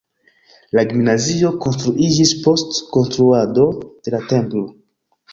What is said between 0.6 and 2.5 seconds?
La gimnazio konstruiĝis